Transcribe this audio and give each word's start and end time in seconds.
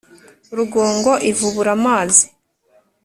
rugongo 0.57 1.11
ivubura 1.29 1.71
amazi, 1.77 2.23